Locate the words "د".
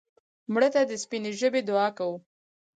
0.89-0.91